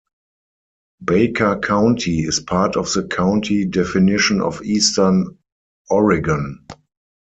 Baker 1.05 1.59
County 1.59 2.21
is 2.21 2.39
part 2.39 2.75
of 2.75 2.91
the 2.91 3.03
county 3.03 3.65
definition 3.65 4.41
of 4.41 4.63
Eastern 4.63 5.37
Oregon. 5.91 6.65